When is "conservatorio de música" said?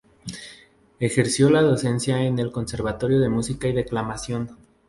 2.51-3.67